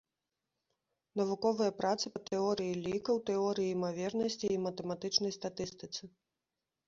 [1.19, 6.03] Навуковыя працы па тэорыі лікаў, тэорыі імавернасцей і матэматычнай статыстыцы.